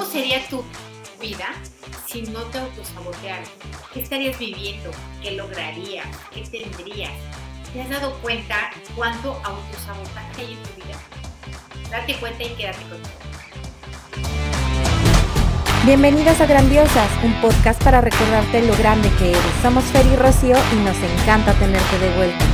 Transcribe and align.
¿Cómo 0.00 0.12
sería 0.12 0.48
tu 0.48 0.64
vida 1.20 1.48
si 2.06 2.22
no 2.22 2.40
te 2.44 2.58
autosabotearas? 2.58 3.50
¿Qué 3.92 4.00
estarías 4.00 4.38
viviendo? 4.38 4.90
¿Qué 5.20 5.32
lograrías? 5.32 6.06
¿Qué 6.32 6.40
tendrías? 6.40 7.10
¿Te 7.70 7.82
has 7.82 7.90
dado 7.90 8.14
cuenta 8.22 8.70
cuánto 8.96 9.38
autosabotaje 9.44 10.40
hay 10.40 10.52
en 10.54 10.62
tu 10.62 10.86
vida? 10.86 10.98
Date 11.90 12.16
cuenta 12.18 12.42
y 12.42 12.48
quédate 12.48 12.78
contigo. 12.78 13.14
Bienvenidas 15.84 16.40
a 16.40 16.46
Grandiosas, 16.46 17.10
un 17.22 17.34
podcast 17.42 17.84
para 17.84 18.00
recordarte 18.00 18.62
lo 18.62 18.74
grande 18.78 19.10
que 19.18 19.32
eres. 19.32 19.52
Somos 19.60 19.84
Fer 19.84 20.06
y 20.06 20.16
Rocío 20.16 20.56
y 20.72 20.76
nos 20.76 20.96
encanta 20.96 21.52
tenerte 21.52 21.98
de 21.98 22.16
vuelta. 22.16 22.49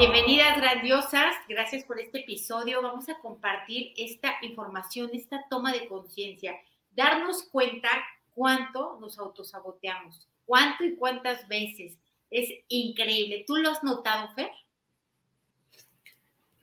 Bienvenidas 0.00 0.56
grandiosas, 0.56 1.34
gracias 1.46 1.84
por 1.84 2.00
este 2.00 2.20
episodio. 2.20 2.80
Vamos 2.80 3.06
a 3.10 3.18
compartir 3.18 3.92
esta 3.98 4.32
información, 4.40 5.10
esta 5.12 5.44
toma 5.50 5.74
de 5.74 5.88
conciencia, 5.88 6.56
darnos 6.92 7.42
cuenta 7.42 7.90
cuánto 8.32 8.96
nos 8.98 9.18
autosaboteamos, 9.18 10.26
cuánto 10.46 10.84
y 10.84 10.96
cuántas 10.96 11.46
veces. 11.48 11.98
Es 12.30 12.48
increíble. 12.68 13.44
¿Tú 13.46 13.56
lo 13.56 13.72
has 13.72 13.84
notado, 13.84 14.30
Fer? 14.34 14.50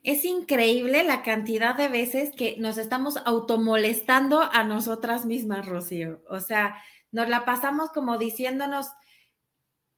Es 0.01 0.25
increíble 0.25 1.03
la 1.03 1.21
cantidad 1.21 1.75
de 1.75 1.89
veces 1.89 2.31
que 2.35 2.55
nos 2.57 2.79
estamos 2.79 3.17
automolestando 3.17 4.41
a 4.41 4.63
nosotras 4.63 5.27
mismas, 5.27 5.67
Rocío. 5.67 6.23
O 6.27 6.39
sea, 6.39 6.81
nos 7.11 7.29
la 7.29 7.45
pasamos 7.45 7.91
como 7.91 8.17
diciéndonos, 8.17 8.87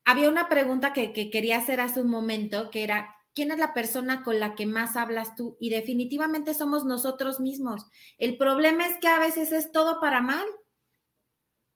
había 0.03 0.27
una 0.27 0.49
pregunta 0.49 0.91
que, 0.91 1.13
que, 1.13 1.29
quería 1.29 1.59
hacer 1.59 1.79
hace 1.79 2.01
un 2.01 2.09
momento, 2.09 2.69
que 2.69 2.83
era, 2.83 3.15
quién 3.33 3.51
es 3.51 3.57
la 3.57 3.73
persona 3.73 4.23
con 4.23 4.39
la 4.39 4.55
que 4.55 4.65
más 4.65 4.95
hablas 4.95 5.35
tú 5.35 5.57
y 5.59 5.69
definitivamente 5.69 6.53
somos 6.53 6.85
nosotros 6.85 7.39
mismos. 7.39 7.85
El 8.17 8.37
problema 8.37 8.87
es 8.87 8.97
que 8.99 9.07
a 9.07 9.19
veces 9.19 9.51
es 9.51 9.71
todo 9.71 9.99
para 9.99 10.21
mal. 10.21 10.45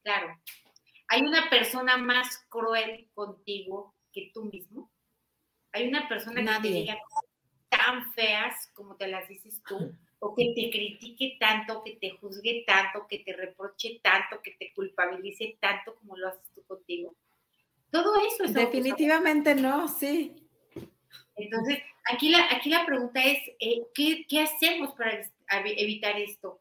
Claro. 0.03 0.38
¿Hay 1.07 1.21
una 1.21 1.49
persona 1.49 1.98
más 1.98 2.46
cruel 2.49 3.09
contigo 3.13 3.93
que 4.12 4.31
tú 4.34 4.46
mismo? 4.46 4.91
¿Hay 5.71 5.87
una 5.87 6.07
persona 6.07 6.57
que 6.62 6.68
te 6.68 6.74
diga 6.74 6.98
tan 7.70 8.12
feas 8.13 8.70
como 8.74 8.96
te 8.96 9.07
las 9.07 9.27
dices 9.27 9.62
tú? 9.68 9.96
¿O 10.20 10.34
que 10.35 10.54
te 10.55 10.70
critique 10.71 11.37
tanto, 11.40 11.84
que 11.84 11.98
te 11.98 12.12
juzgue 12.12 12.63
tanto, 12.65 13.07
que 13.07 13.20
te 13.20 13.34
reproche 13.34 13.99
tanto, 14.01 14.41
que 14.41 14.51
te 14.51 14.71
culpabilice 14.74 15.57
tanto 15.59 15.96
como 15.96 16.15
lo 16.15 16.29
haces 16.29 16.49
tú 16.55 16.63
contigo? 16.63 17.13
Todo 17.91 18.15
eso 18.26 18.46
es... 18.46 18.54
Definitivamente 18.54 19.54
no, 19.55 19.87
sí. 19.87 20.43
Entonces, 21.35 21.79
aquí 22.05 22.29
la, 22.29 22.45
aquí 22.51 22.70
la 22.70 22.85
pregunta 22.85 23.23
es, 23.23 23.39
eh, 23.59 23.84
¿qué, 23.93 24.26
¿qué, 24.27 24.41
hacemos 24.41 24.93
para 24.93 25.21
evitar 25.65 26.20
esto? 26.20 26.59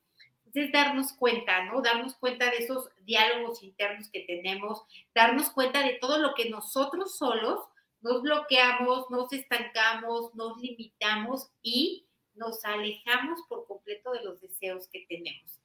Es 0.54 0.70
darnos 0.72 1.12
cuenta, 1.14 1.64
¿no? 1.64 1.80
Darnos 1.80 2.14
cuenta 2.16 2.50
de 2.50 2.58
esos 2.58 2.90
diálogos 3.04 3.62
internos 3.62 4.10
que 4.10 4.20
tenemos, 4.20 4.82
darnos 5.14 5.50
cuenta 5.50 5.82
de 5.82 5.94
todo 5.94 6.18
lo 6.18 6.34
que 6.34 6.50
nosotros 6.50 7.16
solos 7.16 7.60
nos 8.02 8.22
bloqueamos, 8.22 9.10
nos 9.10 9.32
estancamos, 9.32 10.34
nos 10.34 10.58
limitamos 10.58 11.48
y 11.62 12.06
nos 12.34 12.64
alejamos 12.64 13.40
por 13.48 13.66
completo 13.66 14.12
de 14.12 14.24
los 14.24 14.40
deseos 14.40 14.88
que 14.88 15.06
tenemos. 15.08 15.60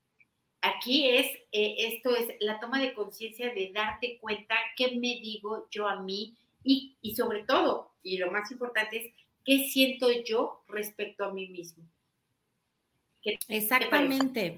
Aquí 0.61 1.09
es, 1.09 1.27
eh, 1.51 1.75
esto 1.79 2.15
es 2.15 2.35
la 2.39 2.59
toma 2.59 2.79
de 2.79 2.93
conciencia 2.93 3.53
de 3.53 3.71
darte 3.73 4.19
cuenta 4.19 4.55
qué 4.75 4.91
me 4.91 5.19
digo 5.21 5.67
yo 5.71 5.87
a 5.87 6.01
mí 6.01 6.35
y, 6.67 7.15
sobre 7.15 7.43
todo, 7.43 7.95
y 8.03 8.17
lo 8.17 8.31
más 8.31 8.51
importante 8.51 8.97
es 8.97 9.13
qué 9.45 9.69
siento 9.69 10.07
yo 10.25 10.63
respecto 10.67 11.23
a 11.23 11.33
mí 11.33 11.47
mismo. 11.47 11.83
Exactamente. 13.47 14.57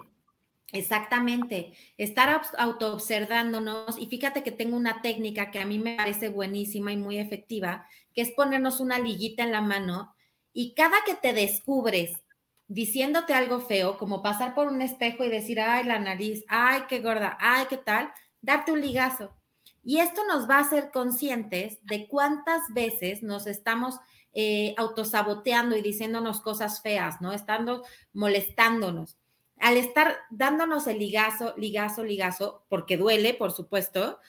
Exactamente, 0.72 1.74
estar 1.98 2.44
autoobservándonos 2.60 3.98
y 3.98 4.06
fíjate 4.06 4.44
que 4.44 4.52
tengo 4.52 4.78
una 4.78 5.02
técnica 5.02 5.50
que 5.50 5.58
a 5.58 5.66
mí 5.66 5.80
me 5.80 5.96
parece 5.96 6.30
buenísima 6.30 6.92
y 6.94 6.98
muy 6.98 7.18
efectiva, 7.18 7.88
que 8.14 8.22
es 8.22 8.32
ponernos 8.34 8.80
una 8.80 9.00
liguita 9.00 9.42
en 9.42 9.52
la 9.52 9.62
mano 9.62 10.14
y 10.54 10.76
cada 10.76 10.98
que 11.08 11.16
te 11.16 11.34
descubres 11.34 12.22
diciéndote 12.68 13.34
algo 13.34 13.62
feo, 13.62 13.98
como 13.98 14.22
pasar 14.22 14.54
por 14.54 14.68
un 14.68 14.84
espejo 14.84 15.24
y 15.24 15.30
decir, 15.30 15.60
ay, 15.60 15.86
la 15.86 15.98
nariz, 15.98 16.46
ay, 16.48 16.84
qué 16.88 17.00
gorda, 17.00 17.36
ay, 17.40 17.66
qué 17.68 17.78
tal, 17.78 18.12
darte 18.40 18.72
un 18.72 18.82
ligazo. 18.82 19.39
Y 19.84 20.00
esto 20.00 20.26
nos 20.28 20.50
va 20.50 20.58
a 20.58 20.62
hacer 20.62 20.92
conscientes 20.92 21.80
de 21.84 22.08
cuántas 22.08 22.62
veces 22.74 23.24
nos 23.24 23.48
estamos 23.48 23.96
eh, 24.34 24.76
autosaboteando 24.78 25.76
y 25.76 25.82
diciéndonos 25.82 26.42
cosas 26.42 26.82
feas, 26.82 27.22
¿no? 27.22 27.34
Estando 27.34 27.84
molestándonos. 28.14 29.18
Al 29.58 29.78
estar 29.78 30.18
dándonos 30.30 30.88
el 30.88 31.00
ligazo, 31.00 31.54
ligazo, 31.58 32.04
ligazo, 32.04 32.64
porque 32.70 32.98
duele, 32.98 33.34
por 33.34 33.52
supuesto, 33.52 34.20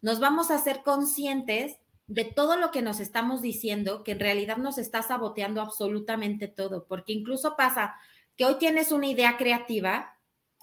nos 0.00 0.18
vamos 0.18 0.50
a 0.50 0.54
hacer 0.54 0.82
conscientes 0.82 1.76
de 2.06 2.24
todo 2.24 2.56
lo 2.56 2.70
que 2.70 2.82
nos 2.82 2.98
estamos 2.98 3.42
diciendo, 3.42 4.02
que 4.02 4.12
en 4.12 4.20
realidad 4.20 4.56
nos 4.56 4.78
está 4.78 5.02
saboteando 5.02 5.60
absolutamente 5.60 6.48
todo, 6.48 6.86
porque 6.86 7.12
incluso 7.12 7.54
pasa 7.56 7.94
que 8.36 8.46
hoy 8.46 8.56
tienes 8.58 8.90
una 8.90 9.06
idea 9.06 9.36
creativa 9.36 10.16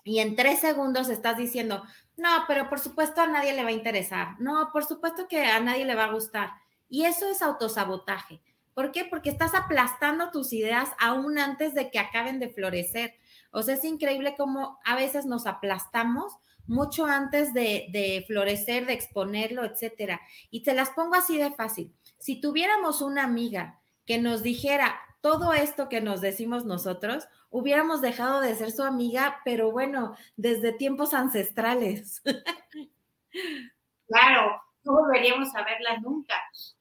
y 0.07 0.19
en 0.19 0.37
tres 0.37 0.59
segundos 0.59 1.09
estás 1.09 1.35
diciendo, 1.35 1.83
no, 2.15 2.29
pero 2.47 2.69
por 2.69 2.79
supuesto 2.79 3.19
a 3.19 3.27
nadie 3.27 3.53
le 3.53 3.63
va 3.63 3.69
a 3.69 3.73
interesar. 3.73 4.39
No, 4.39 4.69
por 4.71 4.85
supuesto 4.85 5.27
que 5.27 5.43
a 5.45 5.59
nadie 5.59 5.83
le 5.83 5.95
va 5.95 6.05
a 6.05 6.13
gustar. 6.13 6.51
Y 6.87 7.03
eso 7.03 7.29
es 7.29 7.41
autosabotaje. 7.41 8.41
¿Por 8.73 8.93
qué? 8.93 9.03
Porque 9.03 9.29
estás 9.29 9.53
aplastando 9.53 10.31
tus 10.31 10.53
ideas 10.53 10.89
aún 10.97 11.37
antes 11.37 11.73
de 11.73 11.91
que 11.91 11.99
acaben 11.99 12.39
de 12.39 12.47
florecer. 12.47 13.15
O 13.51 13.63
sea, 13.63 13.75
es 13.75 13.83
increíble 13.83 14.35
cómo 14.37 14.79
a 14.85 14.95
veces 14.95 15.25
nos 15.25 15.45
aplastamos 15.45 16.37
mucho 16.67 17.05
antes 17.05 17.53
de, 17.53 17.87
de 17.91 18.23
florecer, 18.27 18.85
de 18.85 18.93
exponerlo, 18.93 19.65
etcétera. 19.65 20.21
Y 20.49 20.63
te 20.63 20.73
las 20.73 20.91
pongo 20.91 21.15
así 21.15 21.37
de 21.37 21.51
fácil. 21.51 21.93
Si 22.17 22.39
tuviéramos 22.39 23.01
una 23.01 23.25
amiga 23.25 23.81
que 24.05 24.19
nos 24.19 24.41
dijera 24.41 25.01
todo 25.21 25.53
esto 25.53 25.89
que 25.89 26.01
nos 26.01 26.21
decimos 26.21 26.65
nosotros, 26.65 27.27
hubiéramos 27.49 28.01
dejado 28.01 28.41
de 28.41 28.55
ser 28.55 28.71
su 28.71 28.83
amiga, 28.83 29.41
pero 29.43 29.71
bueno, 29.71 30.15
desde 30.35 30.73
tiempos 30.73 31.13
ancestrales. 31.13 32.21
Claro, 34.07 34.61
no 34.85 34.93
volveríamos 34.93 35.53
a 35.53 35.63
verla 35.63 35.99
nunca. 35.99 36.33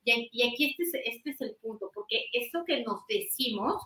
Y, 0.05 0.49
aquí 0.49 0.71
este 0.71 0.85
es, 0.85 1.17
este 1.17 1.31
es 1.31 1.41
el 1.41 1.57
punto, 1.57 1.91
porque 1.93 2.27
esto 2.33 2.65
que 2.65 2.85
nos 2.85 3.05
decimos 3.09 3.83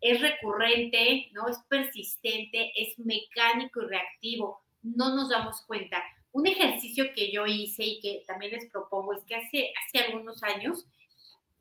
es 0.00 0.20
recurrente, 0.20 1.28
¿no? 1.32 1.48
Es 1.48 1.58
persistente, 1.68 2.72
es 2.76 2.98
mecánico 2.98 3.82
y 3.82 3.86
reactivo. 3.86 4.60
No 4.82 5.16
nos 5.16 5.28
damos 5.28 5.62
cuenta. 5.62 6.02
Un 6.30 6.46
ejercicio 6.46 7.06
que 7.14 7.32
yo 7.32 7.46
hice 7.46 7.84
y 7.84 8.00
que 8.00 8.22
también 8.26 8.52
les 8.52 8.70
propongo 8.70 9.12
es 9.12 9.24
que 9.24 9.34
hace 9.36 10.04
algunos 10.06 10.42
años 10.42 10.86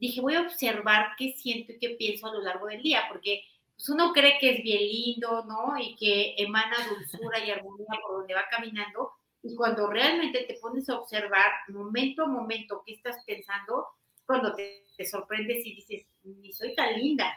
dije, 0.07 0.21
voy 0.21 0.35
a 0.35 0.41
observar 0.41 1.15
qué 1.17 1.33
siento 1.33 1.71
y 1.71 1.79
qué 1.79 1.91
pienso 1.91 2.27
a 2.27 2.33
lo 2.33 2.41
largo 2.41 2.67
del 2.67 2.81
día, 2.81 3.05
porque 3.09 3.43
pues 3.75 3.87
uno 3.89 4.11
cree 4.11 4.37
que 4.37 4.51
es 4.51 4.63
bien 4.63 4.81
lindo, 4.81 5.45
¿no? 5.45 5.77
Y 5.79 5.95
que 5.95 6.35
emana 6.37 6.75
dulzura 6.89 7.39
y 7.39 7.49
armonía 7.49 7.99
por 8.01 8.17
donde 8.17 8.33
va 8.33 8.45
caminando. 8.51 9.11
Y 9.41 9.55
cuando 9.55 9.87
realmente 9.87 10.43
te 10.43 10.55
pones 10.55 10.89
a 10.89 10.99
observar 10.99 11.51
momento 11.69 12.23
a 12.23 12.27
momento 12.27 12.83
qué 12.85 12.93
estás 12.93 13.23
pensando, 13.25 13.87
cuando 14.25 14.53
te, 14.53 14.85
te 14.97 15.05
sorprendes 15.05 15.65
y 15.65 15.75
dices, 15.75 16.05
ni 16.23 16.51
soy 16.51 16.75
tan 16.75 16.99
linda. 16.99 17.33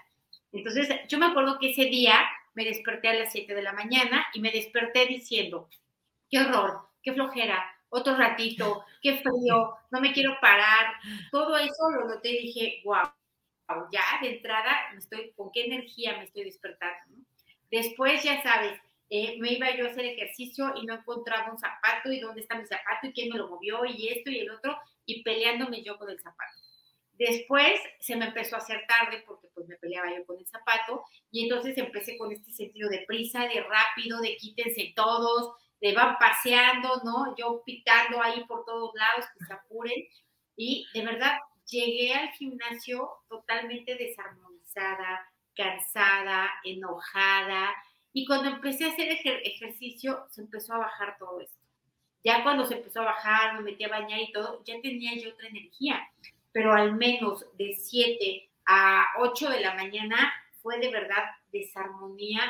Entonces, 0.52 0.88
yo 1.08 1.18
me 1.18 1.26
acuerdo 1.26 1.58
que 1.58 1.70
ese 1.70 1.84
día 1.84 2.20
me 2.54 2.64
desperté 2.64 3.08
a 3.08 3.14
las 3.14 3.32
7 3.32 3.54
de 3.54 3.62
la 3.62 3.72
mañana 3.72 4.26
y 4.34 4.40
me 4.40 4.50
desperté 4.50 5.06
diciendo, 5.06 5.68
qué 6.28 6.40
horror, 6.40 6.88
qué 7.02 7.12
flojera, 7.12 7.64
otro 7.96 8.16
ratito, 8.16 8.84
qué 9.02 9.16
frío, 9.18 9.76
no 9.90 10.00
me 10.00 10.12
quiero 10.12 10.36
parar. 10.40 10.94
Todo 11.30 11.56
eso 11.56 11.90
lo 11.90 12.06
noté 12.06 12.30
y 12.30 12.46
dije, 12.46 12.82
wow, 12.84 13.08
ya 13.92 14.20
de 14.22 14.36
entrada 14.36 14.90
me 14.92 14.98
estoy, 14.98 15.32
con 15.36 15.50
qué 15.52 15.66
energía 15.66 16.16
me 16.16 16.24
estoy 16.24 16.44
despertando. 16.44 17.16
Después, 17.70 18.22
ya 18.22 18.42
sabes, 18.42 18.78
eh, 19.10 19.36
me 19.38 19.52
iba 19.52 19.74
yo 19.76 19.86
a 19.86 19.90
hacer 19.90 20.04
ejercicio 20.04 20.72
y 20.76 20.86
no 20.86 20.94
encontraba 20.94 21.52
un 21.52 21.58
zapato 21.58 22.10
y 22.10 22.20
dónde 22.20 22.42
está 22.42 22.56
mi 22.56 22.66
zapato 22.66 23.06
y 23.06 23.12
quién 23.12 23.30
me 23.30 23.38
lo 23.38 23.48
movió 23.48 23.84
y 23.84 24.08
esto 24.08 24.30
y 24.30 24.40
el 24.40 24.50
otro 24.50 24.76
y 25.04 25.22
peleándome 25.22 25.82
yo 25.82 25.96
con 25.98 26.10
el 26.10 26.20
zapato. 26.20 26.58
Después 27.12 27.80
se 28.00 28.16
me 28.16 28.26
empezó 28.26 28.56
a 28.56 28.58
hacer 28.58 28.84
tarde 28.86 29.22
porque 29.26 29.48
pues 29.54 29.66
me 29.66 29.76
peleaba 29.76 30.14
yo 30.14 30.26
con 30.26 30.38
el 30.38 30.46
zapato 30.46 31.04
y 31.30 31.44
entonces 31.44 31.78
empecé 31.78 32.18
con 32.18 32.30
este 32.30 32.52
sentido 32.52 32.90
de 32.90 33.04
prisa, 33.06 33.46
de 33.46 33.62
rápido, 33.62 34.20
de 34.20 34.36
quítense 34.36 34.92
todos, 34.94 35.54
de 35.80 35.94
van 35.94 36.16
paseando, 36.18 37.02
¿no? 37.04 37.34
Yo 37.36 37.62
pitando 37.64 38.22
ahí 38.22 38.44
por 38.44 38.64
todos 38.64 38.92
lados, 38.94 39.26
que 39.38 39.44
se 39.44 39.52
apuren 39.52 40.06
y 40.56 40.86
de 40.94 41.04
verdad 41.04 41.38
llegué 41.66 42.14
al 42.14 42.30
gimnasio 42.30 43.10
totalmente 43.28 43.94
desarmonizada, 43.94 45.30
cansada, 45.54 46.50
enojada. 46.64 47.74
Y 48.12 48.26
cuando 48.26 48.48
empecé 48.48 48.86
a 48.86 48.92
hacer 48.92 49.08
ejercicio, 49.44 50.26
se 50.30 50.42
empezó 50.42 50.74
a 50.74 50.78
bajar 50.78 51.16
todo 51.18 51.40
esto. 51.40 51.66
Ya 52.24 52.42
cuando 52.42 52.64
se 52.66 52.74
empezó 52.74 53.02
a 53.02 53.06
bajar, 53.06 53.54
me 53.54 53.70
metí 53.70 53.84
a 53.84 53.88
bañar 53.88 54.18
y 54.18 54.32
todo, 54.32 54.62
ya 54.64 54.80
tenía 54.80 55.14
yo 55.14 55.30
otra 55.30 55.48
energía. 55.48 56.08
Pero 56.52 56.72
al 56.72 56.94
menos 56.94 57.44
de 57.56 57.74
7 57.74 58.48
a 58.66 59.06
8 59.18 59.50
de 59.50 59.60
la 59.60 59.74
mañana 59.74 60.32
fue 60.62 60.78
de 60.78 60.90
verdad 60.90 61.24
desarmonía 61.52 62.40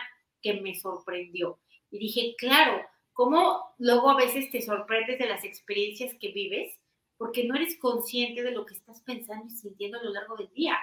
que 0.40 0.60
me 0.60 0.74
sorprendió. 0.74 1.58
Y 1.90 1.98
dije, 1.98 2.34
claro, 2.38 2.85
¿cómo 3.16 3.74
luego 3.78 4.10
a 4.10 4.16
veces 4.16 4.50
te 4.50 4.60
sorprendes 4.60 5.18
de 5.18 5.26
las 5.26 5.42
experiencias 5.42 6.14
que 6.20 6.32
vives? 6.32 6.78
Porque 7.16 7.44
no 7.44 7.56
eres 7.56 7.78
consciente 7.78 8.42
de 8.42 8.50
lo 8.50 8.66
que 8.66 8.74
estás 8.74 9.00
pensando 9.00 9.46
y 9.46 9.56
sintiendo 9.56 9.98
a 9.98 10.04
lo 10.04 10.10
largo 10.10 10.36
del 10.36 10.52
día. 10.52 10.76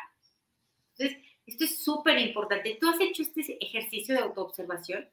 Entonces, 0.98 1.24
esto 1.46 1.64
es 1.64 1.84
súper 1.84 2.18
importante. 2.18 2.76
¿Tú 2.82 2.90
has 2.90 3.00
hecho 3.00 3.22
este 3.22 3.64
ejercicio 3.64 4.16
de 4.16 4.22
autoobservación? 4.22 5.08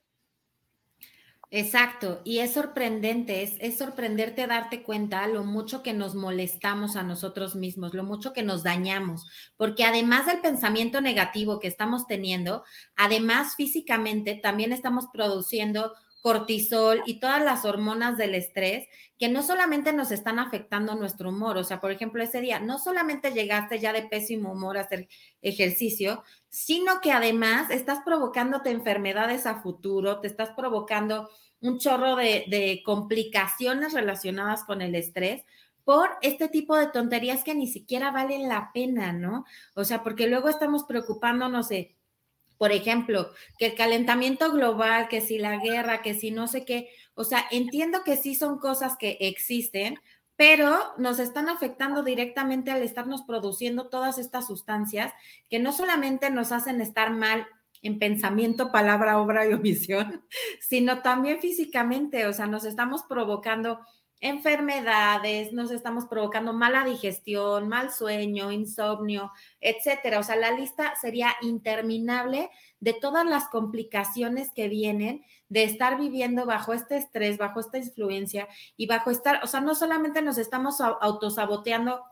Exacto, 1.53 2.23
y 2.25 2.39
es 2.39 2.53
sorprendente, 2.55 3.43
es, 3.43 3.57
es, 3.59 3.77
sorprenderte 3.77 4.47
darte 4.47 4.85
cuenta 4.85 5.27
lo 5.27 5.43
mucho 5.43 5.83
que 5.83 5.93
nos 5.93 6.15
molestamos 6.15 6.95
a 6.95 7.03
nosotros 7.03 7.57
mismos, 7.57 7.93
lo 7.93 8.05
mucho 8.05 8.33
que 8.33 8.45
nos 8.45 8.63
dañamos, 8.63 9.27
porque 9.57 9.83
además 9.83 10.27
del 10.27 10.41
pensamiento 10.41 11.01
negativo 11.01 11.59
que 11.59 11.67
estamos 11.67 12.07
teniendo, 12.07 12.63
además 12.95 13.57
físicamente 13.57 14.37
también 14.37 14.73
estamos 14.73 15.07
produciendo 15.13 15.93
cortisol 16.21 17.03
y 17.07 17.21
todas 17.21 17.43
las 17.43 17.65
hormonas 17.65 18.17
del 18.17 18.35
estrés 18.35 18.89
que 19.19 19.29
no 19.29 19.43
solamente 19.43 19.93
nos 19.93 20.11
están 20.13 20.39
afectando 20.39 20.95
nuestro 20.95 21.29
humor, 21.29 21.59
o 21.59 21.65
sea, 21.65 21.81
por 21.81 21.91
ejemplo, 21.91 22.23
ese 22.23 22.41
día 22.41 22.59
no 22.59 22.79
solamente 22.79 23.33
llegaste 23.33 23.79
ya 23.79 23.93
de 23.93 24.03
pésimo 24.03 24.53
humor 24.53 24.79
a 24.79 24.83
hacer 24.83 25.09
ejercicio, 25.43 26.23
sino 26.49 27.01
que 27.01 27.13
además 27.13 27.71
estás 27.71 28.01
provocándote 28.05 28.71
enfermedades 28.71 29.47
a 29.47 29.61
futuro, 29.61 30.21
te 30.21 30.29
estás 30.29 30.51
provocando 30.57 31.29
un 31.61 31.79
chorro 31.79 32.17
de, 32.17 32.83
complicaciones 32.85 33.93
relacionadas 33.93 34.65
con 34.65 34.81
el 34.81 34.95
estrés 34.95 35.45
por 35.85 36.11
este 36.23 36.49
tipo 36.49 36.77
de 36.77 36.87
tonterías 36.87 37.45
que 37.45 37.55
ni 37.55 37.67
siquiera 37.67 38.11
valen 38.11 38.49
la 38.49 38.71
pena, 38.73 39.13
¿no? 39.13 39.45
O 39.75 39.85
sea, 39.85 40.03
porque 40.03 40.29
luego 40.29 40.49
estamos 40.49 40.85
preocupándonos 40.85 41.69
de 41.69 41.97
por 42.61 42.73
ejemplo, 42.73 43.31
que 43.57 43.65
el 43.65 43.75
calentamiento 43.75 44.53
global, 44.53 45.09
que 45.09 45.23
si 45.23 45.39
la 45.39 45.57
guerra, 45.57 46.03
que 46.03 46.13
si 46.13 46.31
no 46.31 46.47
sé 46.47 46.67
qué, 46.67 46.91
o 47.15 47.25
sea, 47.25 47.43
entiendo 47.51 48.05
que 48.05 48.19
sí 48.19 48.35
son 48.35 48.59
cosas 48.59 48.99
que 48.99 49.17
existen, 49.19 49.99
pero 50.37 50.79
nos 50.99 51.21
están 51.21 51.49
afectando 51.49 52.03
directamente 52.03 52.71
al 52.71 52.83
estarnos 52.83 53.23
produciendo 53.23 53.89
todas 53.89 54.19
estas 54.19 54.47
sustancias 54.47 55.11
que 55.49 55.59
no 55.59 55.73
solamente 55.73 56.29
nos 56.29 56.53
hacen 56.53 56.83
estar 56.83 57.11
mal 57.13 57.47
en 57.81 57.99
pensamiento, 57.99 58.71
palabra, 58.71 59.19
obra 59.19 59.49
y 59.49 59.55
omisión, 59.55 60.27
sino 60.61 61.01
también 61.01 61.41
físicamente, 61.41 62.27
o 62.27 62.35
sea, 62.35 62.47
nos 62.47 62.67
estamos 62.67 63.05
provocando 63.09 63.81
enfermedades, 64.21 65.53
nos 65.53 65.71
estamos 65.71 66.07
provocando 66.07 66.53
mala 66.53 66.85
digestión, 66.85 67.69
mal 67.69 67.91
sueño, 67.91 68.53
insomnio, 68.53 69.33
etcétera. 69.61 70.19
O 70.19 70.23
sea, 70.23 70.37
la 70.37 70.53
lista 70.53 70.95
sería 71.01 71.35
interminable 71.41 72.51
de 72.81 72.93
todas 72.93 73.25
las 73.25 73.49
complicaciones 73.49 74.51
que 74.55 74.69
vienen 74.69 75.25
de 75.49 75.65
estar 75.65 75.99
viviendo 75.99 76.47
bajo 76.47 76.73
este 76.73 76.97
estrés, 76.97 77.39
bajo 77.39 77.61
esta 77.61 77.79
influencia 77.79 78.49
y 78.77 78.87
bajo 78.87 79.11
estar, 79.11 79.41
o 79.43 79.47
sea, 79.47 79.61
no 79.61 79.75
solamente 79.75 80.23
nos 80.23 80.39
estamos 80.39 80.81
autosaboteando 80.81 82.03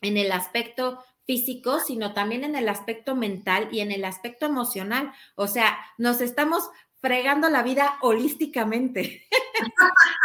en 0.00 0.16
el 0.16 0.32
aspecto 0.32 1.04
físico, 1.26 1.78
sino 1.80 2.14
también 2.14 2.42
en 2.42 2.56
el 2.56 2.68
aspecto 2.68 3.14
mental 3.14 3.68
y 3.70 3.80
en 3.80 3.92
el 3.92 4.04
aspecto 4.04 4.46
emocional. 4.46 5.12
O 5.34 5.46
sea, 5.46 5.78
nos 5.98 6.22
estamos 6.22 6.70
fregando 7.00 7.48
la 7.48 7.62
vida 7.62 7.98
holísticamente. 8.02 9.28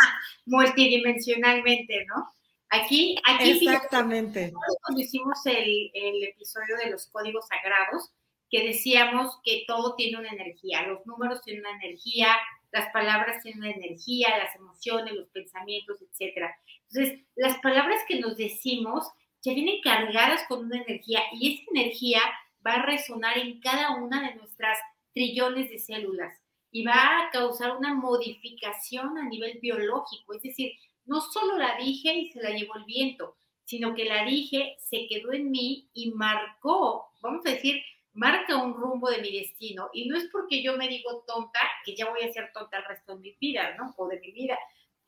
multidimensionalmente, 0.46 2.06
¿no? 2.06 2.34
Aquí, 2.70 3.16
aquí 3.24 3.52
Exactamente. 3.52 4.52
cuando 4.81 5.02
hicimos 5.02 5.46
el, 5.46 5.92
el 5.94 6.24
episodio 6.24 6.75
de 6.78 6.90
los 6.90 7.08
códigos 7.08 7.46
sagrados, 7.48 8.12
que 8.50 8.66
decíamos 8.68 9.40
que 9.44 9.64
todo 9.68 9.96
tiene 9.96 10.18
una 10.18 10.30
energía, 10.30 10.88
los 10.88 11.06
números 11.06 11.42
tienen 11.44 11.66
una 11.66 11.75
energía, 11.84 12.36
las 12.72 12.92
palabras 12.92 13.42
tienen 13.44 13.62
una 13.62 13.72
energía, 13.72 14.38
las 14.38 14.56
emociones, 14.56 15.14
los 15.14 15.30
pensamientos, 15.30 16.00
etcétera. 16.02 16.56
Entonces, 16.90 17.19
las 17.36 17.60
palabras 17.60 18.02
que 18.08 18.19
nos 18.19 18.38
decimos 18.38 19.08
ya 19.44 19.54
vienen 19.54 19.81
cargadas 19.81 20.42
con 20.48 20.66
una 20.66 20.81
energía 20.81 21.22
y 21.34 21.54
esa 21.54 21.64
energía 21.74 22.22
va 22.66 22.74
a 22.74 22.86
resonar 22.86 23.38
en 23.38 23.60
cada 23.60 23.96
una 23.96 24.30
de 24.30 24.36
nuestras 24.36 24.80
trillones 25.14 25.69
de 25.69 25.78
células 25.78 26.43
y 26.74 26.84
va 26.84 26.94
a 27.20 27.30
causar 27.31 27.78
una 27.78 27.94
modificación 27.94 29.18
a 29.18 29.30
nivel 29.30 29.60
biológico. 29.62 30.34
Es 30.34 30.42
decir, 30.42 30.74
no 31.06 31.22
solo 31.22 31.56
la 31.58 31.78
dije 31.78 32.14
y 32.14 32.31
se 32.31 32.42
la 32.42 32.50
llevó 32.50 32.75
el 32.75 32.86
viento, 32.86 33.36
sino 33.64 33.94
que 33.94 34.06
la 34.06 34.25
dije, 34.25 34.75
se 34.80 35.08
quedó 35.08 35.31
en 35.34 35.52
mí 35.52 35.88
y 35.94 36.12
marcó, 36.12 37.12
vamos 37.22 37.46
a 37.46 37.52
decir, 37.52 37.81
marca 38.14 38.58
un 38.58 38.74
rumbo 38.74 39.10
de 39.12 39.22
mi 39.22 39.31
destino. 39.31 39.92
Y 39.94 40.10
no 40.10 40.18
es 40.18 40.28
porque 40.31 40.64
yo 40.64 40.75
me 40.75 40.88
digo 40.88 41.24
tonta, 41.28 41.60
que 41.86 41.96
ya 41.96 42.10
voy 42.10 42.24
a 42.24 42.34
ser 42.34 42.52
tonta 42.52 42.78
el 42.78 42.86
resto 42.86 43.14
de 43.14 43.22
mi 43.22 43.38
vida, 43.40 43.76
¿no? 43.78 43.94
O 43.96 44.08
de 44.08 44.19
mi 44.19 44.31
vida. 44.31 44.58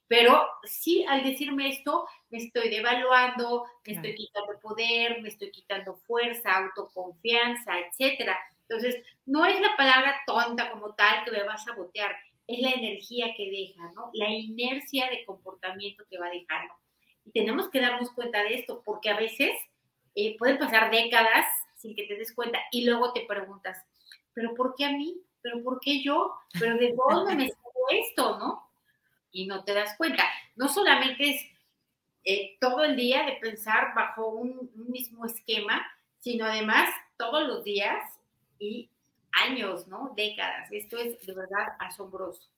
Pero 0.08 0.48
sí, 0.64 1.04
al 1.10 1.24
decirme 1.24 1.70
esto, 1.70 2.08
me 2.30 2.38
estoy 2.38 2.70
devaluando, 2.70 3.66
me 3.88 3.94
estoy 3.94 4.14
quitando 4.14 4.60
poder, 4.60 5.20
me 5.24 5.30
estoy 5.30 5.50
quitando 5.50 5.96
fuerza, 5.96 6.58
autoconfianza, 6.58 7.80
etcétera. 7.80 8.38
Entonces, 8.68 9.04
no 9.26 9.46
es 9.46 9.60
la 9.60 9.76
palabra 9.78 10.16
tonta 10.26 10.72
como 10.72 10.94
tal 10.96 11.24
que 11.24 11.32
me 11.32 11.44
va 11.44 11.54
a 11.54 11.58
sabotear, 11.58 12.16
es 12.48 12.60
la 12.60 12.72
energía 12.72 13.34
que 13.36 13.50
deja, 13.50 13.92
¿no? 13.94 14.10
La 14.14 14.30
inercia 14.30 15.10
de 15.10 15.26
comportamiento 15.26 16.04
que 16.10 16.18
va 16.18 16.30
dejando. 16.30 16.74
Y 17.26 17.32
tenemos 17.32 17.70
que 17.70 17.82
darnos 17.82 18.12
cuenta 18.12 18.44
de 18.44 18.56
esto, 18.56 18.82
porque 18.86 19.10
a 19.10 19.18
veces 19.18 19.52
eh, 20.16 20.38
pueden 20.38 20.58
pasar 20.58 20.92
décadas 20.92 21.46
sin 21.76 21.96
que 21.96 22.04
te 22.04 22.16
des 22.16 22.34
cuenta 22.34 22.60
y 22.72 22.86
luego 22.86 23.14
te 23.14 23.26
preguntas, 23.26 23.84
¿pero 24.34 24.54
por 24.56 24.76
qué 24.76 24.86
a 24.86 24.92
mí? 24.92 25.22
¿Pero 25.42 25.64
por 25.64 25.80
qué 25.80 26.02
yo? 26.02 26.34
¿Pero 26.60 26.78
de 26.78 26.96
dónde 26.96 27.36
me 27.36 27.50
salió 27.50 28.02
esto, 28.02 28.38
no? 28.40 28.68
Y 29.32 29.46
no 29.46 29.64
te 29.64 29.74
das 29.74 29.96
cuenta. 29.98 30.24
No 30.56 30.68
solamente 30.70 31.32
es 31.32 31.42
eh, 32.24 32.58
todo 32.60 32.84
el 32.84 32.96
día 32.96 33.26
de 33.26 33.34
pensar 33.34 33.94
bajo 33.96 34.30
un 34.30 34.72
mismo 34.88 35.26
esquema, 35.26 35.86
sino 36.20 36.46
además 36.46 36.90
todos 37.18 37.48
los 37.48 37.64
días 37.64 38.02
y 38.60 38.90
años, 39.44 39.88
¿no? 39.88 40.14
Décadas. 40.16 40.70
Esto 40.72 40.98
es 40.98 41.20
de 41.26 41.34
verdad 41.34 41.76
asombroso. 41.80 42.50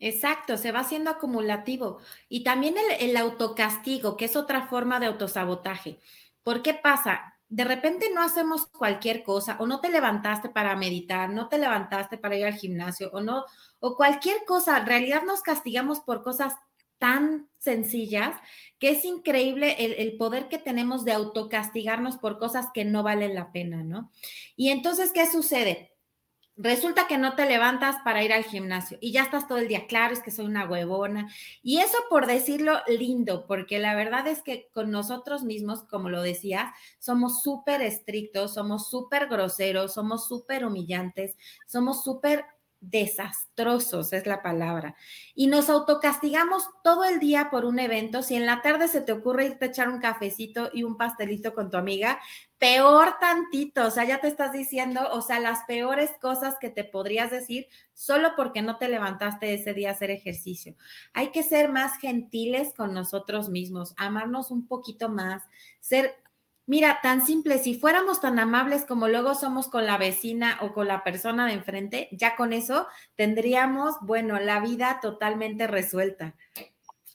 Exacto, 0.00 0.56
se 0.56 0.72
va 0.72 0.80
haciendo 0.80 1.10
acumulativo. 1.10 1.98
Y 2.28 2.44
también 2.44 2.74
el, 2.76 3.10
el, 3.10 3.16
autocastigo, 3.16 4.16
que 4.16 4.26
es 4.26 4.36
otra 4.36 4.66
forma 4.66 5.00
de 5.00 5.06
autosabotaje. 5.06 5.98
¿Por 6.42 6.62
qué 6.62 6.74
pasa? 6.74 7.34
De 7.48 7.64
repente 7.64 8.10
no 8.12 8.22
hacemos 8.22 8.66
cualquier 8.66 9.22
cosa, 9.22 9.56
o 9.60 9.66
no 9.66 9.80
te 9.80 9.88
levantaste 9.88 10.48
para 10.48 10.74
meditar, 10.76 11.30
no 11.30 11.48
te 11.48 11.58
levantaste 11.58 12.18
para 12.18 12.36
ir 12.36 12.44
al 12.46 12.54
gimnasio, 12.54 13.10
o 13.12 13.20
no, 13.20 13.44
o 13.78 13.96
cualquier 13.96 14.44
cosa. 14.44 14.78
En 14.78 14.86
realidad 14.86 15.22
nos 15.22 15.40
castigamos 15.40 16.00
por 16.00 16.22
cosas 16.22 16.54
tan 16.98 17.48
sencillas 17.58 18.36
que 18.78 18.90
es 18.90 19.04
increíble 19.04 19.76
el, 19.78 20.16
poder 20.16 20.48
que 20.48 20.58
tenemos 20.58 21.04
de 21.04 21.12
autocastigarnos 21.12 22.18
por 22.18 22.38
cosas 22.38 22.66
que 22.74 22.84
no 22.84 23.02
valen 23.02 23.34
la 23.34 23.52
pena, 23.52 23.82
¿no? 23.82 24.10
Y 24.56 24.68
entonces, 24.68 25.12
¿qué 25.12 25.26
sucede? 25.26 25.92
Resulta 26.56 27.08
que 27.08 27.18
no 27.18 27.34
te 27.34 27.46
levantas 27.46 27.96
para 28.04 28.22
ir 28.22 28.32
al 28.32 28.44
gimnasio 28.44 28.96
y 29.00 29.10
ya 29.10 29.22
estás 29.22 29.48
todo 29.48 29.58
el 29.58 29.66
día, 29.66 29.88
claro, 29.88 30.12
es 30.12 30.22
que 30.22 30.30
soy 30.30 30.44
una 30.44 30.68
huevona. 30.68 31.28
Y 31.62 31.78
eso 31.78 31.96
por 32.08 32.26
decirlo 32.26 32.78
lindo, 32.86 33.46
porque 33.48 33.80
la 33.80 33.96
verdad 33.96 34.28
es 34.28 34.40
que 34.42 34.68
con 34.72 34.92
nosotros 34.92 35.42
mismos, 35.42 35.82
como 35.84 36.10
lo 36.10 36.22
decías, 36.22 36.70
somos 37.00 37.42
súper 37.42 37.82
estrictos, 37.82 38.54
somos 38.54 38.88
súper 38.88 39.26
groseros, 39.26 39.94
somos 39.94 40.28
súper 40.28 40.64
humillantes, 40.64 41.36
somos 41.66 42.04
súper 42.04 42.44
desastrosos, 42.90 44.12
es 44.12 44.26
la 44.26 44.42
palabra. 44.42 44.96
Y 45.34 45.46
nos 45.46 45.70
autocastigamos 45.70 46.68
todo 46.82 47.04
el 47.04 47.20
día 47.20 47.48
por 47.50 47.64
un 47.64 47.78
evento. 47.78 48.22
Si 48.22 48.34
en 48.34 48.46
la 48.46 48.62
tarde 48.62 48.88
se 48.88 49.00
te 49.00 49.12
ocurre 49.12 49.46
irte 49.46 49.64
a 49.64 49.68
echar 49.68 49.88
un 49.88 50.00
cafecito 50.00 50.70
y 50.72 50.82
un 50.82 50.96
pastelito 50.96 51.54
con 51.54 51.70
tu 51.70 51.76
amiga, 51.76 52.20
peor 52.58 53.16
tantito, 53.20 53.86
o 53.86 53.90
sea, 53.90 54.04
ya 54.04 54.20
te 54.20 54.28
estás 54.28 54.52
diciendo, 54.52 55.00
o 55.12 55.20
sea, 55.20 55.40
las 55.40 55.64
peores 55.64 56.10
cosas 56.20 56.56
que 56.60 56.70
te 56.70 56.84
podrías 56.84 57.30
decir 57.30 57.68
solo 57.92 58.30
porque 58.36 58.62
no 58.62 58.78
te 58.78 58.88
levantaste 58.88 59.52
ese 59.52 59.74
día 59.74 59.90
a 59.90 59.92
hacer 59.92 60.10
ejercicio. 60.10 60.74
Hay 61.12 61.30
que 61.30 61.42
ser 61.42 61.70
más 61.70 61.98
gentiles 61.98 62.72
con 62.74 62.94
nosotros 62.94 63.48
mismos, 63.48 63.94
amarnos 63.96 64.50
un 64.50 64.66
poquito 64.66 65.08
más, 65.08 65.42
ser 65.80 66.14
Mira, 66.66 67.00
tan 67.02 67.26
simple, 67.26 67.58
si 67.58 67.78
fuéramos 67.78 68.22
tan 68.22 68.38
amables 68.38 68.86
como 68.86 69.06
luego 69.06 69.34
somos 69.34 69.68
con 69.68 69.84
la 69.84 69.98
vecina 69.98 70.58
o 70.62 70.72
con 70.72 70.88
la 70.88 71.04
persona 71.04 71.46
de 71.46 71.52
enfrente, 71.52 72.08
ya 72.10 72.36
con 72.36 72.54
eso 72.54 72.86
tendríamos, 73.16 73.96
bueno, 74.00 74.40
la 74.40 74.60
vida 74.60 74.98
totalmente 75.02 75.66
resuelta. 75.66 76.34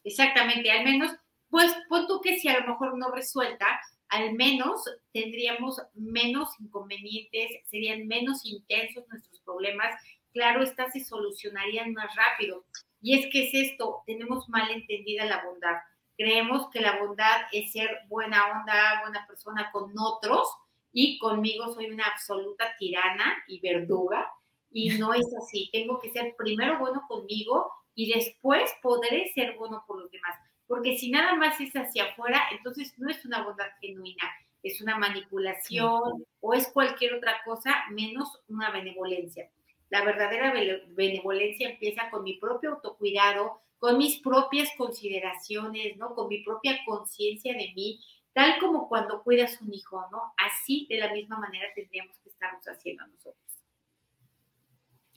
Exactamente, 0.03 0.69
al 0.71 0.85
menos, 0.85 1.11
pues 1.49 1.75
pon 1.89 2.05
tú 2.05 2.21
que 2.21 2.37
si 2.37 2.47
a 2.47 2.59
lo 2.59 2.67
mejor 2.67 2.95
no 2.95 3.11
resuelta, 3.11 3.65
al 4.09 4.33
menos 4.33 4.83
tendríamos 5.13 5.81
menos 5.95 6.49
inconvenientes, 6.59 7.49
serían 7.65 8.07
menos 8.07 8.45
intensos 8.45 9.07
nuestros 9.07 9.39
problemas, 9.41 9.95
claro, 10.31 10.61
estas 10.61 10.93
se 10.93 11.03
solucionarían 11.03 11.93
más 11.93 12.15
rápido. 12.15 12.65
Y 13.01 13.17
es 13.17 13.31
que 13.31 13.47
es 13.47 13.71
esto, 13.71 14.03
tenemos 14.05 14.47
mal 14.47 14.69
entendida 14.69 15.25
la 15.25 15.43
bondad 15.43 15.77
Creemos 16.19 16.69
que 16.69 16.81
la 16.81 16.99
bondad 16.99 17.43
es 17.53 17.71
ser 17.71 18.01
buena 18.09 18.43
onda, 18.51 18.99
buena 19.03 19.25
persona 19.25 19.71
con 19.71 19.93
otros 19.97 20.49
y 20.91 21.17
conmigo 21.17 21.73
soy 21.73 21.91
una 21.91 22.07
absoluta 22.07 22.75
tirana 22.77 23.37
y 23.47 23.61
verduga. 23.61 24.29
Y 24.69 24.89
no 24.97 25.13
es 25.13 25.25
así. 25.41 25.69
Tengo 25.71 25.97
que 25.97 26.11
ser 26.11 26.35
primero 26.37 26.77
bueno 26.77 27.05
conmigo 27.07 27.71
y 27.95 28.11
después 28.11 28.69
podré 28.81 29.31
ser 29.33 29.55
bueno 29.55 29.85
por 29.87 30.01
los 30.01 30.11
demás. 30.11 30.35
Porque 30.67 30.97
si 30.97 31.09
nada 31.09 31.35
más 31.35 31.61
es 31.61 31.71
hacia 31.71 32.11
afuera, 32.11 32.43
entonces 32.51 32.93
no 32.97 33.09
es 33.09 33.23
una 33.23 33.45
bondad 33.45 33.69
genuina, 33.79 34.29
es 34.61 34.81
una 34.81 34.97
manipulación 34.97 36.25
o 36.41 36.53
es 36.53 36.67
cualquier 36.73 37.13
otra 37.13 37.41
cosa 37.45 37.85
menos 37.91 38.41
una 38.49 38.71
benevolencia. 38.71 39.49
La 39.89 40.03
verdadera 40.03 40.53
benevolencia 40.89 41.69
empieza 41.69 42.09
con 42.09 42.23
mi 42.23 42.33
propio 42.33 42.71
autocuidado, 42.71 43.61
con 43.79 43.97
mis 43.97 44.19
propias 44.19 44.69
consideraciones, 44.77 45.97
¿no? 45.97 46.13
Con 46.13 46.27
mi 46.27 46.43
propia 46.43 46.77
conciencia 46.85 47.53
de 47.53 47.71
mí, 47.75 47.99
tal 48.33 48.59
como 48.59 48.87
cuando 48.87 49.23
cuidas 49.23 49.59
un 49.61 49.73
hijo, 49.73 50.05
¿no? 50.11 50.33
Así 50.37 50.85
de 50.89 50.97
la 50.97 51.11
misma 51.13 51.39
manera 51.39 51.67
tendríamos 51.73 52.17
que 52.19 52.29
estarnos 52.29 52.65
haciendo 52.65 53.07
nosotros. 53.07 53.49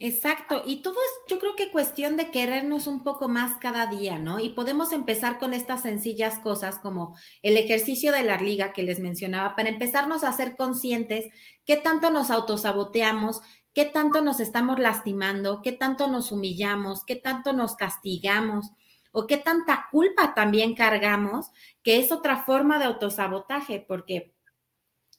Exacto, 0.04 0.64
y 0.66 0.83
todo 0.83 0.95
es, 0.95 1.31
yo 1.31 1.38
creo 1.38 1.54
que 1.54 1.71
cuestión 1.71 2.16
de 2.16 2.33
querernos 2.33 2.88
un 2.88 3.04
poco 3.04 3.28
más 3.28 3.59
cada 3.61 3.87
día, 3.87 4.19
¿no? 4.19 4.40
Y 4.40 4.49
podemos 4.49 4.92
empezar 4.92 5.38
con 5.38 5.54
estas 5.54 5.83
sencillas 5.83 6.40
cosas 6.40 6.81
como 6.81 7.16
el 7.40 7.57
ejercicio 7.57 8.11
de 8.11 8.25
la 8.25 8.37
liga 8.37 8.73
que 8.73 8.83
les 8.83 8.99
mencionaba, 8.99 9.54
para 9.54 9.69
empezarnos 9.69 10.25
a 10.25 10.33
ser 10.33 10.57
conscientes 10.57 11.26
qué 11.64 11.76
tanto 11.76 12.11
nos 12.11 12.33
autosaboteamos, 12.33 13.42
qué 13.74 13.84
tanto 13.84 14.20
nos 14.22 14.40
estamos 14.40 14.78
lastimando, 14.78 15.62
qué 15.62 15.72
tanto 15.72 16.08
nos 16.08 16.32
humillamos, 16.32 17.04
qué 17.04 17.16
tanto 17.16 17.52
nos 17.52 17.76
castigamos 17.76 18.70
o 19.12 19.26
qué 19.26 19.36
tanta 19.36 19.88
culpa 19.90 20.34
también 20.34 20.74
cargamos, 20.74 21.50
que 21.82 21.98
es 21.98 22.12
otra 22.12 22.44
forma 22.44 22.78
de 22.78 22.86
autosabotaje, 22.86 23.84
porque 23.86 24.31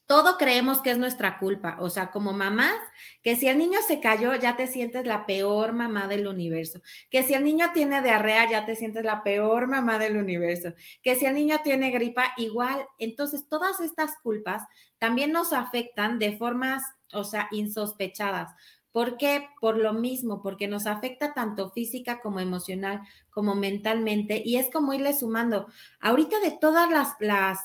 todo 0.06 0.36
creemos 0.36 0.82
que 0.82 0.90
es 0.90 0.98
nuestra 0.98 1.38
culpa. 1.38 1.76
O 1.80 1.88
sea, 1.88 2.10
como 2.10 2.32
mamás, 2.32 2.76
que 3.22 3.36
si 3.36 3.48
el 3.48 3.58
niño 3.58 3.78
se 3.86 4.00
cayó, 4.00 4.34
ya 4.34 4.56
te 4.56 4.66
sientes 4.66 5.06
la 5.06 5.24
peor 5.24 5.72
mamá 5.72 6.06
del 6.08 6.26
universo. 6.26 6.80
Que 7.10 7.22
si 7.22 7.34
el 7.34 7.44
niño 7.44 7.70
tiene 7.72 8.02
diarrea, 8.02 8.50
ya 8.50 8.66
te 8.66 8.76
sientes 8.76 9.04
la 9.04 9.22
peor 9.22 9.66
mamá 9.66 9.98
del 9.98 10.16
universo. 10.16 10.74
Que 11.02 11.16
si 11.16 11.24
el 11.24 11.34
niño 11.34 11.60
tiene 11.64 11.90
gripa, 11.90 12.34
igual. 12.36 12.86
Entonces, 12.98 13.48
todas 13.48 13.80
estas 13.80 14.16
culpas 14.22 14.62
también 14.98 15.32
nos 15.32 15.52
afectan 15.52 16.18
de 16.18 16.36
formas, 16.36 16.82
o 17.12 17.24
sea, 17.24 17.48
insospechadas. 17.50 18.54
¿Por 18.92 19.16
qué? 19.16 19.48
Por 19.60 19.76
lo 19.76 19.92
mismo, 19.92 20.40
porque 20.40 20.68
nos 20.68 20.86
afecta 20.86 21.34
tanto 21.34 21.70
física 21.70 22.20
como 22.20 22.38
emocional, 22.38 23.00
como 23.30 23.56
mentalmente, 23.56 24.40
y 24.44 24.56
es 24.56 24.70
como 24.70 24.94
irle 24.94 25.12
sumando. 25.14 25.66
Ahorita 25.98 26.38
de 26.38 26.52
todas 26.52 26.88
las, 26.90 27.14
las 27.18 27.58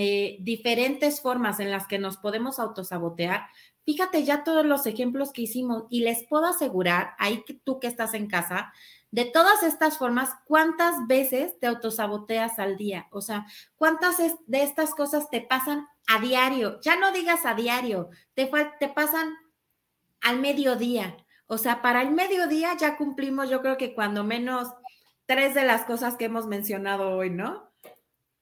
eh, 0.00 0.36
diferentes 0.42 1.20
formas 1.20 1.58
en 1.58 1.72
las 1.72 1.88
que 1.88 1.98
nos 1.98 2.18
podemos 2.18 2.60
autosabotear. 2.60 3.48
Fíjate 3.84 4.22
ya 4.22 4.44
todos 4.44 4.64
los 4.64 4.86
ejemplos 4.86 5.32
que 5.32 5.42
hicimos 5.42 5.86
y 5.90 6.02
les 6.02 6.22
puedo 6.28 6.46
asegurar, 6.46 7.16
ahí 7.18 7.42
que 7.44 7.54
tú 7.54 7.80
que 7.80 7.88
estás 7.88 8.14
en 8.14 8.28
casa, 8.28 8.72
de 9.10 9.24
todas 9.24 9.64
estas 9.64 9.98
formas, 9.98 10.30
¿cuántas 10.44 11.08
veces 11.08 11.58
te 11.58 11.66
autosaboteas 11.66 12.60
al 12.60 12.76
día? 12.76 13.08
O 13.10 13.20
sea, 13.20 13.46
¿cuántas 13.74 14.18
de 14.18 14.62
estas 14.62 14.94
cosas 14.94 15.30
te 15.30 15.40
pasan 15.40 15.88
a 16.06 16.20
diario? 16.20 16.78
Ya 16.80 16.94
no 16.94 17.10
digas 17.10 17.44
a 17.44 17.54
diario, 17.54 18.10
te, 18.34 18.48
te 18.78 18.88
pasan 18.88 19.34
al 20.20 20.38
mediodía. 20.38 21.16
O 21.48 21.58
sea, 21.58 21.82
para 21.82 22.02
el 22.02 22.12
mediodía 22.12 22.76
ya 22.78 22.96
cumplimos, 22.96 23.50
yo 23.50 23.62
creo 23.62 23.76
que 23.76 23.94
cuando 23.94 24.22
menos 24.22 24.68
tres 25.26 25.54
de 25.54 25.64
las 25.64 25.84
cosas 25.84 26.14
que 26.14 26.26
hemos 26.26 26.46
mencionado 26.46 27.16
hoy, 27.16 27.30
¿no? 27.30 27.67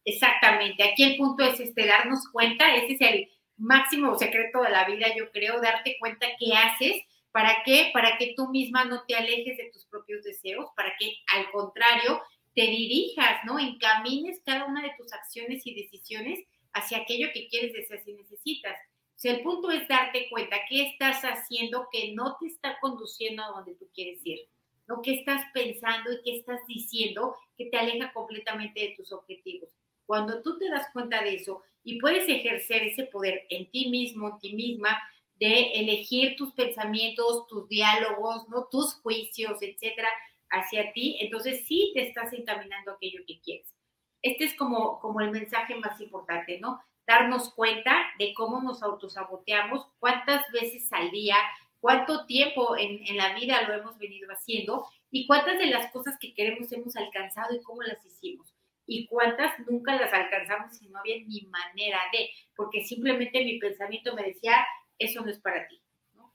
Exactamente, 0.09 0.85
aquí 0.85 1.03
el 1.03 1.17
punto 1.17 1.45
es 1.45 1.59
este, 1.59 1.85
darnos 1.85 2.29
cuenta, 2.31 2.77
ese 2.77 2.93
es 2.93 3.01
el 3.01 3.29
máximo 3.57 4.17
secreto 4.17 4.63
de 4.63 4.71
la 4.71 4.87
vida, 4.87 5.09
yo 5.17 5.33
creo, 5.33 5.61
darte 5.61 5.97
cuenta 5.99 6.29
qué 6.39 6.53
haces, 6.53 7.03
para 7.33 7.65
qué, 7.65 7.91
para 7.93 8.17
que 8.17 8.33
tú 8.37 8.49
misma 8.49 8.85
no 8.85 9.03
te 9.03 9.17
alejes 9.17 9.57
de 9.57 9.69
tus 9.73 9.85
propios 9.87 10.23
deseos, 10.23 10.71
para 10.77 10.95
que 10.97 11.13
al 11.35 11.51
contrario 11.51 12.23
te 12.55 12.63
dirijas, 12.63 13.45
¿no? 13.45 13.59
Encamines 13.59 14.41
cada 14.47 14.67
una 14.67 14.81
de 14.81 14.93
tus 14.97 15.13
acciones 15.13 15.67
y 15.67 15.75
decisiones 15.75 16.39
hacia 16.73 16.99
aquello 16.99 17.27
que 17.35 17.49
quieres, 17.49 17.73
deseas 17.73 18.07
y 18.07 18.13
necesitas. 18.13 18.79
O 19.09 19.19
sea, 19.19 19.33
el 19.33 19.43
punto 19.43 19.73
es 19.73 19.89
darte 19.89 20.29
cuenta 20.31 20.61
qué 20.69 20.83
estás 20.83 21.23
haciendo 21.23 21.89
que 21.91 22.13
no 22.15 22.37
te 22.39 22.47
está 22.47 22.79
conduciendo 22.81 23.43
a 23.43 23.49
donde 23.49 23.75
tú 23.75 23.89
quieres 23.93 24.21
ir, 24.25 24.39
¿no? 24.87 25.03
¿Qué 25.03 25.15
estás 25.15 25.43
pensando 25.53 26.13
y 26.13 26.23
qué 26.23 26.37
estás 26.39 26.61
diciendo 26.69 27.35
que 27.59 27.67
te 27.67 27.77
aleja 27.77 28.13
completamente 28.13 28.81
de 28.81 28.95
tus 28.97 29.11
objetivos? 29.11 29.71
Cuando 30.07 30.41
tú 30.43 30.59
te 30.59 30.71
das 30.71 30.89
cuenta 30.93 31.23
de 31.23 31.35
eso 31.35 31.63
y 31.83 32.01
puedes 32.01 32.29
ejercer 32.29 32.85
ese 32.85 33.05
poder 33.05 33.47
en 33.51 33.71
ti 33.71 33.91
mismo, 33.91 34.29
en 34.29 34.39
ti 34.39 34.55
misma, 34.55 34.99
de 35.39 35.73
elegir 35.75 36.37
tus 36.37 36.53
pensamientos, 36.53 37.47
tus 37.49 37.69
diálogos, 37.69 38.49
¿no? 38.49 38.69
tus 38.71 38.95
juicios, 39.03 39.61
etcétera, 39.61 40.09
hacia 40.51 40.93
ti, 40.93 41.19
entonces 41.21 41.67
sí 41.67 41.91
te 41.95 42.09
estás 42.09 42.33
encaminando 42.33 42.93
a 42.93 42.95
aquello 42.95 43.21
que 43.27 43.41
quieres. 43.41 43.75
Este 44.23 44.45
es 44.45 44.55
como, 44.55 44.99
como 45.01 45.21
el 45.21 45.31
mensaje 45.31 45.75
más 45.75 46.01
importante, 46.01 46.59
¿no? 46.59 46.81
Darnos 47.07 47.53
cuenta 47.53 47.95
de 48.19 48.33
cómo 48.35 48.63
nos 48.63 48.83
autosaboteamos, 48.83 49.87
cuántas 49.99 50.51
veces 50.53 50.91
al 50.93 51.11
día, 51.11 51.37
cuánto 51.81 52.25
tiempo 52.27 52.77
en, 52.77 53.07
en 53.07 53.17
la 53.17 53.35
vida 53.35 53.63
lo 53.63 53.75
hemos 53.75 53.99
venido 53.99 54.29
haciendo 54.31 54.87
y 55.11 55.27
cuántas 55.27 55.59
de 55.59 55.67
las 55.67 55.93
cosas 55.93 56.17
que 56.19 56.35
queremos 56.35 56.73
hemos 56.73 56.97
alcanzado 56.97 57.55
y 57.55 57.63
cómo 57.63 57.83
las 57.83 58.05
hicimos 58.05 58.56
y 58.87 59.07
cuántas 59.09 59.59
nunca 59.69 59.97
las 59.97 60.13
alcanzamos 60.13 60.81
y 60.81 60.89
no 60.89 60.99
había 60.99 61.17
ni 61.27 61.43
manera 61.43 62.01
de, 62.13 62.31
porque 62.55 62.85
simplemente 62.85 63.45
mi 63.45 63.59
pensamiento 63.59 64.15
me 64.15 64.23
decía, 64.23 64.67
eso 64.99 65.23
no 65.23 65.31
es 65.31 65.41
para 65.41 65.67
ti. 65.67 65.81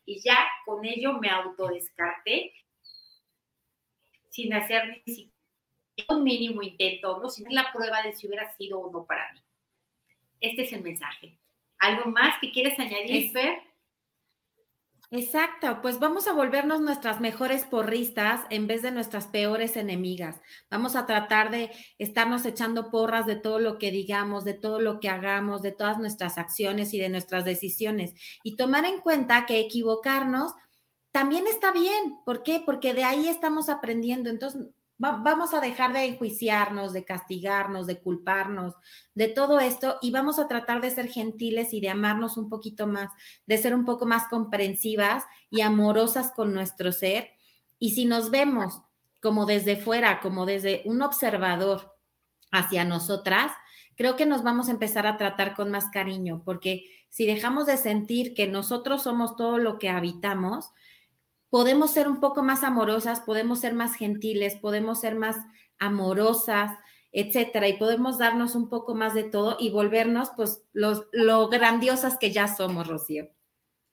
Y 0.05 0.19
ya 0.21 0.37
con 0.65 0.85
ello 0.85 1.13
me 1.13 1.29
autodescarté 1.29 2.53
sin 4.29 4.53
hacer 4.53 5.01
ni 5.05 5.13
siquiera 5.13 5.31
un 6.09 6.23
mínimo 6.23 6.61
intento, 6.61 7.19
¿no? 7.21 7.29
sin 7.29 7.53
la 7.53 7.71
prueba 7.71 8.01
de 8.01 8.13
si 8.13 8.27
hubiera 8.27 8.51
sido 8.55 8.79
o 8.79 8.91
no 8.91 9.05
para 9.05 9.31
mí. 9.33 9.39
Este 10.39 10.63
es 10.63 10.73
el 10.73 10.81
mensaje. 10.81 11.37
¿Algo 11.77 12.09
más 12.09 12.39
que 12.39 12.51
quieres 12.51 12.77
añadir, 12.79 13.31
Fer? 13.31 13.61
Exacto, 15.13 15.81
pues 15.81 15.99
vamos 15.99 16.27
a 16.29 16.31
volvernos 16.33 16.79
nuestras 16.79 17.19
mejores 17.19 17.65
porristas 17.65 18.41
en 18.49 18.65
vez 18.67 18.81
de 18.81 18.91
nuestras 18.91 19.27
peores 19.27 19.75
enemigas. 19.75 20.39
Vamos 20.69 20.95
a 20.95 21.05
tratar 21.05 21.51
de 21.51 21.69
estarnos 21.97 22.45
echando 22.45 22.89
porras 22.89 23.25
de 23.25 23.35
todo 23.35 23.59
lo 23.59 23.77
que 23.77 23.91
digamos, 23.91 24.45
de 24.45 24.53
todo 24.53 24.79
lo 24.79 25.01
que 25.01 25.09
hagamos, 25.09 25.61
de 25.61 25.73
todas 25.73 25.97
nuestras 25.99 26.37
acciones 26.37 26.93
y 26.93 26.99
de 26.99 27.09
nuestras 27.09 27.43
decisiones. 27.43 28.13
Y 28.41 28.55
tomar 28.55 28.85
en 28.85 29.01
cuenta 29.01 29.45
que 29.45 29.59
equivocarnos 29.59 30.53
también 31.11 31.45
está 31.45 31.73
bien. 31.73 32.17
¿Por 32.25 32.41
qué? 32.43 32.63
Porque 32.65 32.93
de 32.93 33.03
ahí 33.03 33.27
estamos 33.27 33.67
aprendiendo. 33.67 34.29
Entonces, 34.29 34.61
vamos 35.01 35.53
a 35.55 35.61
dejar 35.61 35.93
de 35.93 36.05
enjuiciarnos, 36.05 36.93
de 36.93 37.03
castigarnos, 37.03 37.87
de 37.87 37.99
culparnos, 37.99 38.75
de 39.15 39.27
todo 39.27 39.59
esto 39.59 39.97
y 40.01 40.11
vamos 40.11 40.37
a 40.37 40.47
tratar 40.47 40.79
de 40.79 40.91
ser 40.91 41.07
gentiles 41.07 41.73
y 41.73 41.81
de 41.81 41.89
amarnos 41.89 42.37
un 42.37 42.49
poquito 42.49 42.85
más, 42.85 43.09
de 43.47 43.57
ser 43.57 43.73
un 43.73 43.83
poco 43.83 44.05
más 44.05 44.27
comprensivas 44.27 45.23
y 45.49 45.61
amorosas 45.61 46.31
con 46.31 46.53
nuestro 46.53 46.91
ser. 46.91 47.31
Y 47.79 47.91
si 47.91 48.05
nos 48.05 48.29
vemos 48.29 48.81
como 49.19 49.47
desde 49.47 49.75
fuera, 49.75 50.19
como 50.19 50.45
desde 50.45 50.83
un 50.85 51.01
observador 51.01 51.95
hacia 52.51 52.85
nosotras, 52.85 53.51
creo 53.95 54.15
que 54.15 54.27
nos 54.27 54.43
vamos 54.43 54.67
a 54.67 54.71
empezar 54.71 55.07
a 55.07 55.17
tratar 55.17 55.55
con 55.55 55.71
más 55.71 55.85
cariño, 55.91 56.43
porque 56.45 56.85
si 57.09 57.25
dejamos 57.25 57.65
de 57.65 57.77
sentir 57.77 58.33
que 58.33 58.47
nosotros 58.47 59.03
somos 59.03 59.35
todo 59.35 59.57
lo 59.57 59.79
que 59.79 59.89
habitamos, 59.89 60.71
podemos 61.51 61.91
ser 61.91 62.07
un 62.07 62.19
poco 62.19 62.41
más 62.41 62.63
amorosas, 62.63 63.19
podemos 63.19 63.59
ser 63.59 63.73
más 63.73 63.95
gentiles, 63.95 64.55
podemos 64.55 65.01
ser 65.01 65.15
más 65.15 65.35
amorosas, 65.77 66.71
etcétera, 67.11 67.67
y 67.67 67.73
podemos 67.73 68.17
darnos 68.17 68.55
un 68.55 68.69
poco 68.69 68.95
más 68.95 69.13
de 69.13 69.25
todo 69.25 69.57
y 69.59 69.69
volvernos, 69.69 70.31
pues, 70.35 70.63
los, 70.71 71.03
lo 71.11 71.49
grandiosas 71.49 72.17
que 72.17 72.31
ya 72.31 72.47
somos, 72.47 72.87
Rocío. 72.87 73.27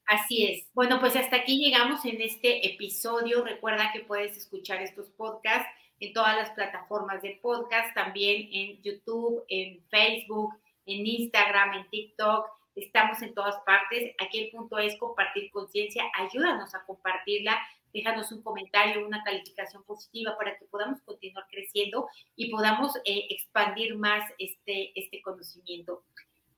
Así 0.06 0.46
es. 0.46 0.68
Bueno, 0.72 1.00
pues 1.00 1.16
hasta 1.16 1.36
aquí 1.36 1.58
llegamos 1.58 2.04
en 2.06 2.22
este 2.22 2.66
episodio. 2.72 3.44
Recuerda 3.44 3.90
que 3.92 4.00
puedes 4.00 4.36
escuchar 4.36 4.80
estos 4.80 5.10
podcasts 5.10 5.68
en 6.00 6.12
todas 6.14 6.36
las 6.36 6.50
plataformas 6.52 7.20
de 7.22 7.40
podcast, 7.42 7.92
también 7.92 8.48
en 8.52 8.80
YouTube, 8.82 9.44
en 9.48 9.84
Facebook, 9.90 10.54
en 10.86 11.04
Instagram, 11.06 11.74
en 11.74 11.90
TikTok 11.90 12.57
estamos 12.78 13.22
en 13.22 13.34
todas 13.34 13.56
partes. 13.64 14.14
Aquí 14.18 14.38
el 14.38 14.50
punto 14.50 14.78
es 14.78 14.96
compartir 14.98 15.50
conciencia. 15.50 16.04
Ayúdanos 16.14 16.74
a 16.74 16.84
compartirla. 16.84 17.58
Déjanos 17.92 18.30
un 18.32 18.42
comentario, 18.42 19.06
una 19.06 19.22
calificación 19.24 19.82
positiva 19.84 20.36
para 20.36 20.58
que 20.58 20.66
podamos 20.66 21.00
continuar 21.02 21.46
creciendo 21.50 22.08
y 22.36 22.50
podamos 22.50 22.96
eh, 23.04 23.26
expandir 23.30 23.96
más 23.96 24.30
este, 24.38 24.92
este 24.94 25.22
conocimiento. 25.22 26.04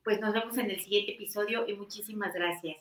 Pues 0.03 0.21
nos 0.21 0.33
vemos 0.33 0.59
en 0.59 0.71
el 0.71 0.81
siguiente 0.81 1.13
episodio 1.13 1.69
y 1.69 1.75
muchísimas 1.75 2.35
gracias. 2.35 2.79